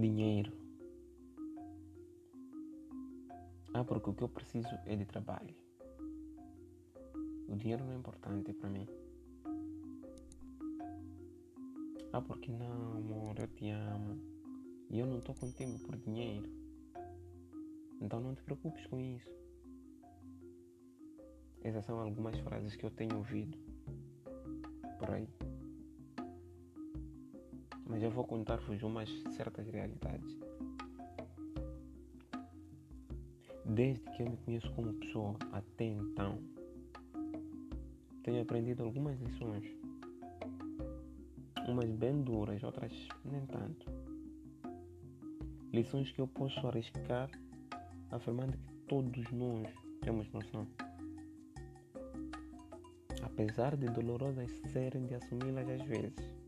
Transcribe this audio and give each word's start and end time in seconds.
dinheiro. 0.00 0.52
Ah, 3.74 3.84
porque 3.84 4.10
o 4.10 4.14
que 4.14 4.22
eu 4.22 4.28
preciso 4.28 4.68
é 4.86 4.96
de 4.96 5.04
trabalho. 5.04 5.54
O 7.48 7.56
dinheiro 7.56 7.84
não 7.84 7.92
é 7.92 7.96
importante 7.96 8.52
para 8.52 8.68
mim. 8.68 8.88
Ah, 12.12 12.20
porque 12.20 12.50
não, 12.50 12.96
amor, 12.96 13.38
eu 13.38 13.46
te 13.48 13.70
amo. 13.70 14.18
E 14.90 14.98
eu 14.98 15.06
não 15.06 15.18
estou 15.18 15.34
contigo 15.34 15.78
por 15.80 15.96
dinheiro. 15.96 16.50
Então 18.00 18.20
não 18.20 18.34
te 18.34 18.42
preocupes 18.42 18.86
com 18.86 18.98
isso. 18.98 19.30
Essas 21.62 21.84
são 21.84 22.00
algumas 22.00 22.38
frases 22.40 22.74
que 22.74 22.84
eu 22.84 22.90
tenho 22.90 23.16
ouvido 23.16 23.56
por 24.98 25.10
aí. 25.10 25.28
Mas 27.90 28.04
eu 28.04 28.10
vou 28.10 28.24
contar-vos 28.24 28.80
umas 28.84 29.10
certas 29.36 29.66
realidades. 29.66 30.38
Desde 33.64 34.04
que 34.12 34.22
eu 34.22 34.30
me 34.30 34.36
conheço 34.36 34.72
como 34.74 34.92
pessoa 34.94 35.36
até 35.50 35.86
então, 35.86 36.38
tenho 38.22 38.42
aprendido 38.42 38.84
algumas 38.84 39.20
lições. 39.20 39.64
Umas 41.66 41.90
bem 41.90 42.22
duras, 42.22 42.62
outras 42.62 42.92
nem 43.24 43.44
tanto. 43.46 43.86
Lições 45.72 46.12
que 46.12 46.20
eu 46.20 46.28
posso 46.28 46.64
arriscar 46.68 47.28
afirmando 48.10 48.56
que 48.56 48.72
todos 48.86 49.30
nós 49.32 49.68
temos 50.00 50.30
noção. 50.32 50.66
Apesar 53.22 53.76
de 53.76 53.86
dolorosas 53.86 54.50
serem 54.72 55.06
de 55.06 55.14
assumi-las 55.16 55.68
às 55.68 55.82
vezes. 55.82 56.39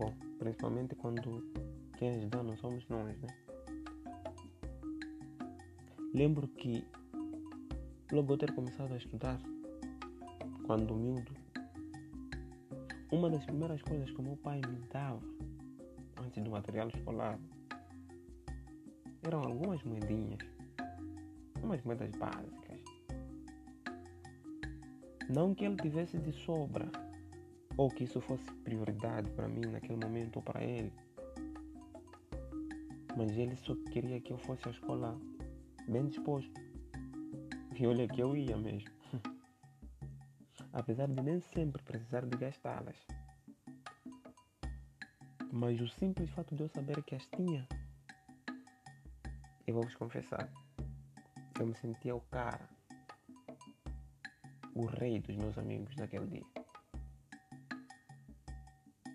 Bom, 0.00 0.14
principalmente 0.38 0.94
quando 0.94 1.44
quem 1.98 2.08
as 2.08 2.30
dá 2.30 2.42
não 2.42 2.56
somos 2.56 2.88
nós, 2.88 3.14
né? 3.20 3.28
Lembro 6.14 6.48
que 6.48 6.82
logo 8.10 8.32
eu 8.32 8.38
ter 8.38 8.50
começado 8.54 8.94
a 8.94 8.96
estudar, 8.96 9.38
quando 10.66 10.94
miúdo, 10.94 11.34
uma 13.12 13.28
das 13.28 13.44
primeiras 13.44 13.82
coisas 13.82 14.10
que 14.10 14.22
meu 14.22 14.38
pai 14.38 14.62
me 14.66 14.78
dava 14.90 15.20
antes 16.24 16.42
do 16.42 16.50
material 16.50 16.88
escolar 16.88 17.38
eram 19.22 19.42
algumas 19.42 19.82
moedinhas, 19.82 20.40
umas 21.62 21.82
moedas 21.82 22.10
básicas. 22.16 22.80
Não 25.28 25.54
que 25.54 25.66
ele 25.66 25.76
tivesse 25.76 26.16
de 26.16 26.32
sobra, 26.32 26.90
ou 27.80 27.88
que 27.88 28.04
isso 28.04 28.20
fosse 28.20 28.44
prioridade 28.56 29.30
para 29.30 29.48
mim 29.48 29.62
naquele 29.62 29.96
momento 29.96 30.36
ou 30.36 30.42
para 30.42 30.62
ele, 30.62 30.92
mas 33.16 33.38
ele 33.38 33.56
só 33.56 33.74
queria 33.90 34.20
que 34.20 34.34
eu 34.34 34.36
fosse 34.36 34.68
à 34.68 34.70
escola 34.70 35.18
bem 35.88 36.06
disposto. 36.06 36.52
E 37.74 37.86
olha 37.86 38.06
que 38.06 38.20
eu 38.20 38.36
ia 38.36 38.54
mesmo. 38.58 38.90
Apesar 40.74 41.08
de 41.08 41.22
nem 41.22 41.40
sempre 41.40 41.82
precisar 41.82 42.26
de 42.26 42.36
gastá-las. 42.36 42.98
Mas 45.50 45.80
o 45.80 45.88
simples 45.88 46.28
fato 46.28 46.54
de 46.54 46.62
eu 46.62 46.68
saber 46.68 47.02
que 47.02 47.14
as 47.14 47.26
tinha, 47.28 47.66
eu 49.66 49.72
vou 49.72 49.84
vos 49.84 49.94
confessar, 49.94 50.52
eu 51.58 51.66
me 51.66 51.74
sentia 51.74 52.14
o 52.14 52.20
cara, 52.20 52.68
o 54.74 54.84
rei 54.84 55.18
dos 55.18 55.34
meus 55.34 55.56
amigos 55.56 55.96
naquele 55.96 56.26
dia. 56.26 56.69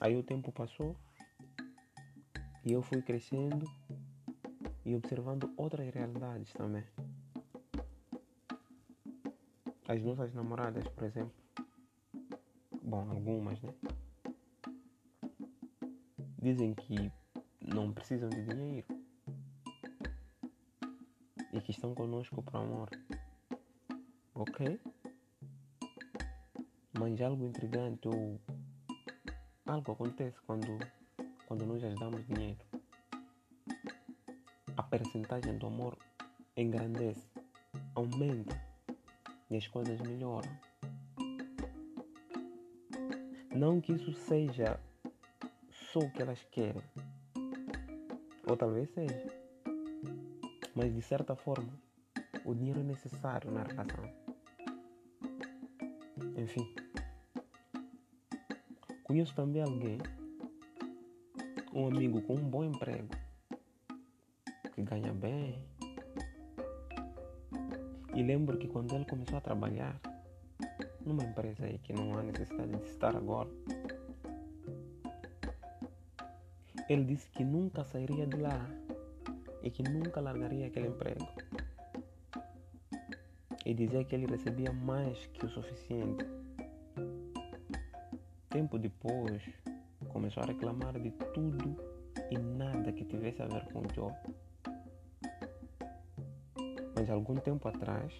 Aí 0.00 0.16
o 0.16 0.22
tempo 0.22 0.50
passou 0.50 0.96
e 2.64 2.72
eu 2.72 2.80
fui 2.80 3.02
crescendo 3.02 3.70
e 4.82 4.96
observando 4.96 5.52
outras 5.58 5.92
realidades 5.92 6.50
também. 6.54 6.84
As 9.86 10.02
nossas 10.02 10.32
namoradas, 10.32 10.88
por 10.88 11.04
exemplo. 11.04 11.34
Bom, 12.82 13.10
algumas, 13.10 13.60
né? 13.60 13.74
Dizem 16.40 16.72
que 16.72 17.12
não 17.60 17.92
precisam 17.92 18.30
de 18.30 18.42
dinheiro 18.42 18.86
e 21.52 21.60
que 21.60 21.72
estão 21.72 21.94
conosco 21.94 22.42
por 22.42 22.56
amor. 22.56 22.88
Ok? 24.34 24.80
Mas 26.98 27.20
algo 27.20 27.44
intrigante 27.44 28.08
ou 28.08 28.40
algo 29.70 29.92
acontece 29.92 30.36
quando, 30.46 30.78
quando 31.46 31.64
nós 31.66 31.82
as 31.82 31.94
damos 31.98 32.26
dinheiro 32.26 32.58
a 34.76 34.82
percentagem 34.82 35.58
do 35.58 35.66
amor 35.66 35.96
engrandece, 36.56 37.28
aumenta 37.94 38.58
e 39.50 39.56
as 39.56 39.66
coisas 39.66 40.00
melhoram. 40.00 40.50
Não 43.54 43.78
que 43.78 43.92
isso 43.92 44.12
seja 44.12 44.80
só 45.92 45.98
o 45.98 46.10
que 46.10 46.22
elas 46.22 46.42
querem, 46.50 46.82
ou 48.48 48.56
talvez 48.56 48.88
seja, 48.90 49.26
mas 50.74 50.94
de 50.94 51.02
certa 51.02 51.36
forma 51.36 51.78
o 52.44 52.54
dinheiro 52.54 52.80
é 52.80 52.84
necessário 52.84 53.50
na 53.50 53.64
relação. 53.64 54.04
Enfim, 56.38 56.74
conheço 59.10 59.34
também 59.34 59.60
alguém, 59.60 59.98
um 61.74 61.88
amigo 61.88 62.22
com 62.22 62.34
um 62.34 62.48
bom 62.48 62.62
emprego 62.62 63.08
que 64.72 64.82
ganha 64.82 65.12
bem. 65.12 65.60
E 68.14 68.22
lembro 68.22 68.56
que 68.56 68.68
quando 68.68 68.94
ele 68.94 69.04
começou 69.04 69.38
a 69.38 69.40
trabalhar 69.40 70.00
numa 71.04 71.24
empresa 71.24 71.64
aí 71.64 71.78
que 71.78 71.92
não 71.92 72.16
há 72.16 72.22
necessidade 72.22 72.70
de 72.70 72.84
estar 72.84 73.16
agora, 73.16 73.50
ele 76.88 77.02
disse 77.02 77.28
que 77.30 77.42
nunca 77.42 77.82
sairia 77.82 78.28
de 78.28 78.36
lá 78.36 78.64
e 79.64 79.72
que 79.72 79.82
nunca 79.82 80.20
largaria 80.20 80.68
aquele 80.68 80.86
emprego. 80.86 81.26
E 83.66 83.74
dizia 83.74 84.04
que 84.04 84.14
ele 84.14 84.26
recebia 84.26 84.72
mais 84.72 85.26
que 85.26 85.46
o 85.46 85.48
suficiente. 85.48 86.39
Tempo 88.50 88.80
depois, 88.80 89.40
começou 90.08 90.42
a 90.42 90.46
reclamar 90.46 91.00
de 91.00 91.12
tudo 91.32 91.76
e 92.32 92.36
nada 92.36 92.92
que 92.92 93.04
tivesse 93.04 93.40
a 93.40 93.46
ver 93.46 93.64
com 93.72 93.78
o 93.78 93.86
job. 93.92 94.12
Mas 96.96 97.08
algum 97.08 97.36
tempo 97.36 97.68
atrás, 97.68 98.12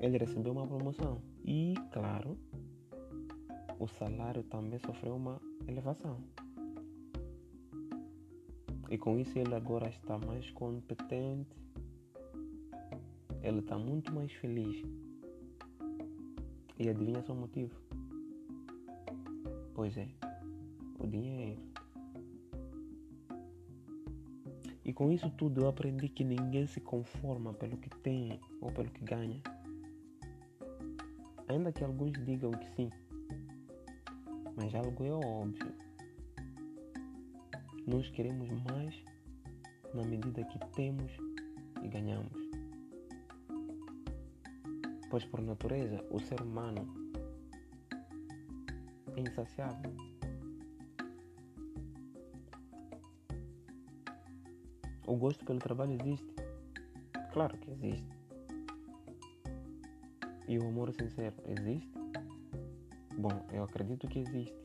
ele 0.00 0.18
recebeu 0.18 0.52
uma 0.52 0.66
promoção. 0.66 1.22
E, 1.42 1.72
claro, 1.90 2.36
o 3.78 3.88
salário 3.88 4.42
também 4.42 4.78
sofreu 4.80 5.16
uma 5.16 5.40
elevação. 5.66 6.22
E 8.90 8.98
com 8.98 9.18
isso 9.18 9.38
ele 9.38 9.54
agora 9.54 9.88
está 9.88 10.18
mais 10.18 10.50
competente, 10.50 11.56
ele 13.42 13.60
está 13.60 13.78
muito 13.78 14.12
mais 14.12 14.30
feliz. 14.30 14.82
E 16.78 16.88
adivinha 16.88 17.22
só 17.22 17.32
o 17.32 17.36
motivo? 17.36 17.87
Pois 19.78 19.96
é, 19.96 20.08
o 20.98 21.06
dinheiro. 21.06 21.62
E 24.84 24.92
com 24.92 25.12
isso 25.12 25.30
tudo 25.30 25.60
eu 25.60 25.68
aprendi 25.68 26.08
que 26.08 26.24
ninguém 26.24 26.66
se 26.66 26.80
conforma 26.80 27.54
pelo 27.54 27.76
que 27.76 27.88
tem 28.00 28.40
ou 28.60 28.72
pelo 28.72 28.90
que 28.90 29.04
ganha. 29.04 29.40
Ainda 31.46 31.70
que 31.70 31.84
alguns 31.84 32.10
digam 32.24 32.50
que 32.50 32.66
sim, 32.74 32.90
mas 34.56 34.74
algo 34.74 35.04
é 35.04 35.12
óbvio. 35.12 35.72
Nós 37.86 38.10
queremos 38.10 38.48
mais 38.64 39.00
na 39.94 40.02
medida 40.02 40.42
que 40.42 40.58
temos 40.74 41.12
e 41.84 41.86
ganhamos. 41.86 42.32
Pois 45.08 45.24
por 45.24 45.40
natureza 45.40 46.04
o 46.10 46.18
ser 46.18 46.42
humano 46.42 47.07
é 49.18 49.20
insaciável. 49.20 49.92
O 55.06 55.16
gosto 55.16 55.44
pelo 55.44 55.58
trabalho 55.58 55.92
existe? 55.92 56.34
Claro 57.32 57.56
que 57.58 57.70
existe. 57.70 58.18
E 60.46 60.58
o 60.58 60.68
amor 60.68 60.92
sincero 60.92 61.36
existe? 61.46 61.92
Bom, 63.18 63.46
eu 63.52 63.64
acredito 63.64 64.06
que 64.06 64.20
existe. 64.20 64.56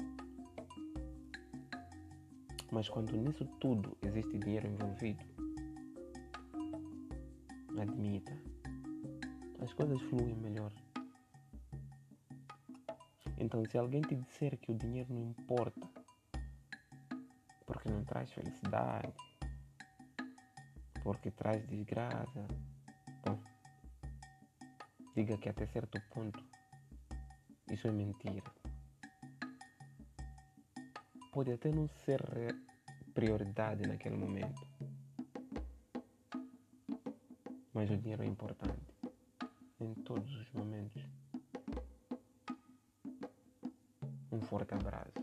Mas 2.72 2.90
quando 2.90 3.16
nisso 3.16 3.46
tudo 3.60 3.98
existe 4.02 4.38
dinheiro 4.38 4.68
envolvido, 4.68 5.24
admita, 7.80 8.34
as 9.62 9.74
coisas 9.74 10.02
fluem 10.04 10.36
melhor. 10.36 10.72
Então, 13.38 13.64
se 13.66 13.78
alguém 13.78 14.02
te 14.02 14.16
disser 14.16 14.58
que 14.58 14.72
o 14.72 14.78
dinheiro 14.78 15.14
não 15.14 15.22
importa, 15.22 15.82
porque 17.66 17.90
não 17.90 18.04
traz 18.04 18.32
felicidade, 18.32 19.14
porque 21.04 21.32
traz 21.32 21.66
desgraça. 21.68 22.48
Bom, 23.26 23.40
diga 25.16 25.38
que 25.38 25.50
até 25.50 25.66
certo 25.66 26.00
ponto 26.10 26.44
isso 27.72 27.88
é 27.88 27.92
mentira. 27.92 28.44
Pode 31.32 31.52
até 31.52 31.72
não 31.72 31.88
ser 31.88 32.22
prioridade 33.14 33.88
naquele 33.88 34.16
momento, 34.16 34.68
mas 37.74 37.90
o 37.90 37.98
dinheiro 37.98 38.24
é 38.24 38.28
importante 38.28 38.94
em 39.80 39.94
todos 39.96 40.34
os 40.36 40.52
momentos. 40.52 41.23
Um 44.34 44.42
forte 44.42 44.74
abraço. 44.74 45.14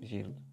Gildo. 0.00 0.51